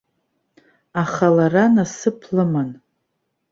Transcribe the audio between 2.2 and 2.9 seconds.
лыман.